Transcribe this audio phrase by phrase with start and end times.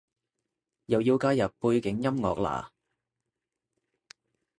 [0.87, 2.69] 又要加入背景音樂喇？